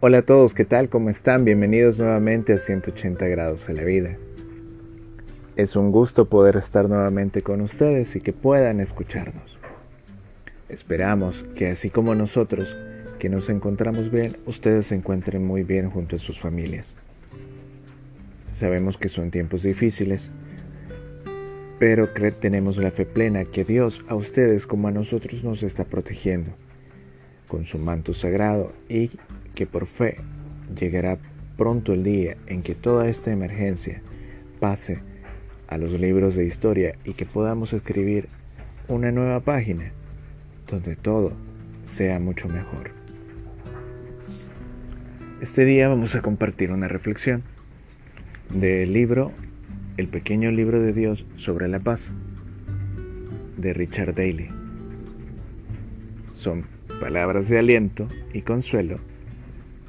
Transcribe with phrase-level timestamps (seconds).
[0.00, 0.88] Hola a todos, ¿qué tal?
[0.88, 1.44] ¿Cómo están?
[1.44, 4.16] Bienvenidos nuevamente a 180 grados de la vida.
[5.56, 9.58] Es un gusto poder estar nuevamente con ustedes y que puedan escucharnos.
[10.68, 12.76] Esperamos que así como nosotros,
[13.18, 16.94] que nos encontramos bien, ustedes se encuentren muy bien junto a sus familias.
[18.52, 20.30] Sabemos que son tiempos difíciles,
[21.78, 26.52] pero tenemos la fe plena que Dios a ustedes como a nosotros nos está protegiendo
[27.48, 29.10] con su manto sagrado y
[29.54, 30.18] que por fe
[30.78, 31.18] llegará
[31.56, 34.02] pronto el día en que toda esta emergencia
[34.60, 35.00] pase
[35.68, 38.28] a los libros de historia y que podamos escribir
[38.88, 39.92] una nueva página
[40.68, 41.32] donde todo
[41.84, 42.92] sea mucho mejor.
[45.40, 47.42] Este día vamos a compartir una reflexión
[48.50, 49.32] del libro
[49.96, 52.12] El pequeño libro de Dios sobre la paz
[53.56, 54.48] de Richard Daly.
[56.34, 56.66] Son
[57.00, 58.98] palabras de aliento y consuelo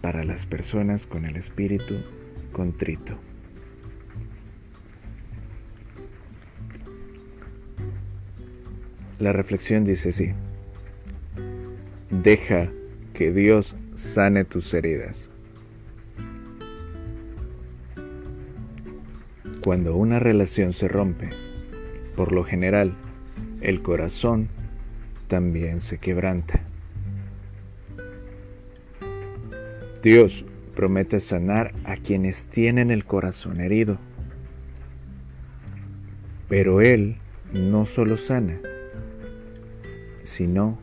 [0.00, 1.98] para las personas con el espíritu
[2.50, 3.16] contrito.
[9.20, 10.32] La reflexión dice así,
[12.10, 12.72] deja
[13.14, 15.28] que Dios sane tus heridas.
[19.64, 21.30] Cuando una relación se rompe,
[22.16, 22.94] por lo general,
[23.60, 24.48] el corazón
[25.28, 26.60] también se quebranta.
[30.02, 33.98] Dios promete sanar a quienes tienen el corazón herido.
[36.48, 37.18] Pero Él
[37.52, 38.58] no solo sana,
[40.24, 40.80] sino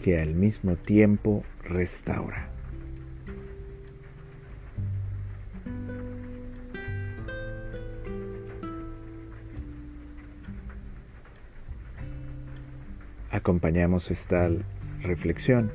[0.00, 2.48] que al mismo tiempo restaura.
[13.32, 14.48] Acompañamos esta
[15.00, 15.72] reflexión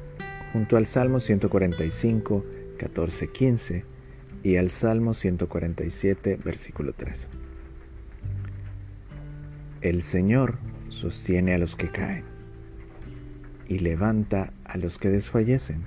[0.54, 2.46] junto al Salmo 145
[2.78, 3.84] 14:15
[4.44, 7.28] y al Salmo 147, versículo 3.
[9.82, 10.60] El Señor
[10.90, 12.24] sostiene a los que caen
[13.68, 15.84] y levanta a los que desfallecen.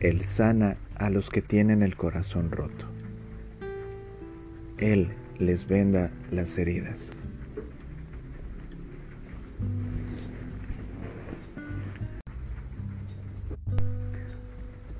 [0.00, 2.86] Él sana a los que tienen el corazón roto.
[4.78, 7.10] Él les venda las heridas.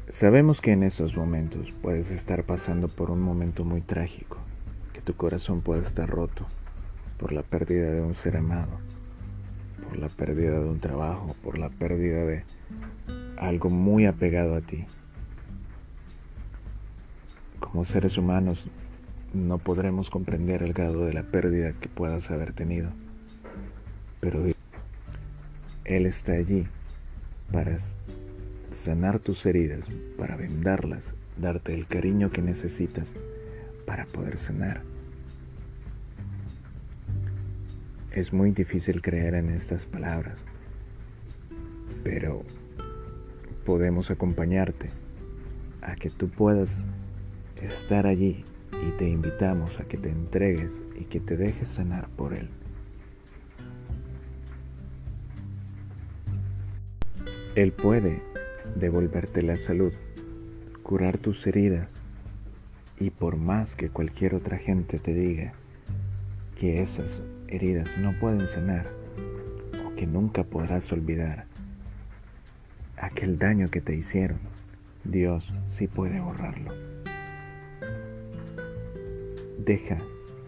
[0.09, 4.39] Sabemos que en esos momentos puedes estar pasando por un momento muy trágico,
[4.93, 6.47] que tu corazón puede estar roto
[7.19, 8.79] por la pérdida de un ser amado,
[9.83, 12.45] por la pérdida de un trabajo, por la pérdida de
[13.37, 14.87] algo muy apegado a ti.
[17.59, 18.71] Como seres humanos
[19.35, 22.93] no podremos comprender el grado de la pérdida que puedas haber tenido,
[24.21, 24.45] pero
[25.85, 26.69] Él está allí
[27.51, 27.73] para
[28.71, 33.15] sanar tus heridas, para vendarlas, darte el cariño que necesitas
[33.87, 34.83] para poder sanar.
[38.11, 40.39] Es muy difícil creer en estas palabras,
[42.03, 42.43] pero
[43.65, 44.91] podemos acompañarte
[45.83, 46.81] a que tú puedas
[47.61, 48.45] estar allí
[48.87, 52.49] y te invitamos a que te entregues y que te dejes sanar por Él.
[57.55, 58.23] Él puede
[58.79, 59.93] devolverte la salud,
[60.83, 61.89] curar tus heridas
[62.99, 65.53] y por más que cualquier otra gente te diga
[66.57, 68.87] que esas heridas no pueden sanar
[69.87, 71.47] o que nunca podrás olvidar
[72.97, 74.39] aquel daño que te hicieron,
[75.05, 76.73] Dios sí puede borrarlo.
[79.59, 79.99] Deja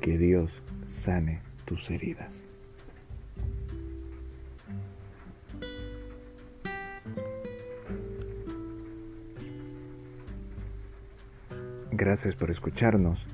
[0.00, 2.47] que Dios sane tus heridas.
[11.98, 13.26] Gracias por escucharnos.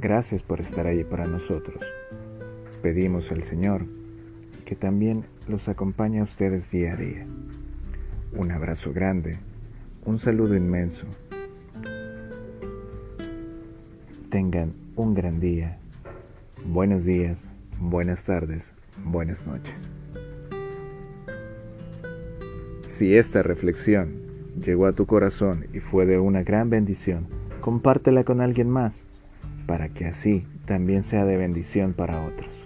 [0.00, 1.84] Gracias por estar ahí para nosotros.
[2.80, 3.84] Pedimos al Señor
[4.64, 7.26] que también los acompañe a ustedes día a día.
[8.34, 9.38] Un abrazo grande,
[10.06, 11.06] un saludo inmenso.
[14.30, 15.78] Tengan un gran día.
[16.64, 18.72] Buenos días, buenas tardes,
[19.04, 19.92] buenas noches.
[22.86, 24.22] Si esta reflexión
[24.58, 29.06] llegó a tu corazón y fue de una gran bendición, compártela con alguien más,
[29.66, 32.61] para que así también sea de bendición para otros.